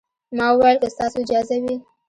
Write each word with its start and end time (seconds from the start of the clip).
ما 0.37 0.47
وويل 0.51 0.77
که 0.81 0.87
ستاسو 0.95 1.17
اجازه 1.23 1.55
وي. 1.63 1.75